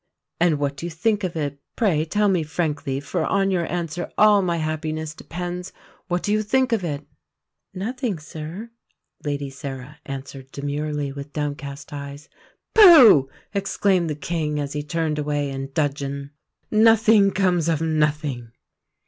"And 0.39 0.57
what 0.57 0.77
do 0.77 0.87
you 0.87 0.89
think 0.89 1.23
of 1.23 1.35
it? 1.35 1.59
Pray 1.75 2.05
tell 2.05 2.27
me 2.27 2.41
frankly; 2.41 2.99
for 2.99 3.23
on 3.23 3.51
your 3.51 3.71
answer 3.71 4.11
all 4.17 4.41
my 4.41 4.57
happiness 4.57 5.13
depends. 5.13 5.71
What 6.07 6.23
do 6.23 6.31
you 6.31 6.41
think 6.41 6.71
of 6.71 6.83
it?" 6.83 7.05
"Nothing, 7.75 8.17
sir," 8.17 8.71
Lady 9.23 9.51
Sarah 9.51 9.99
answered 10.07 10.51
demurely, 10.51 11.11
with 11.11 11.33
downcast 11.33 11.93
eyes. 11.93 12.29
"Pooh!" 12.73 13.29
exclaimed 13.53 14.09
the 14.09 14.15
King, 14.15 14.59
as 14.59 14.73
he 14.73 14.81
turned 14.81 15.19
away 15.19 15.51
in 15.51 15.71
dudgeon, 15.71 16.31
"nothing 16.71 17.29
comes 17.29 17.69
of 17.69 17.79
nothing." 17.79 18.49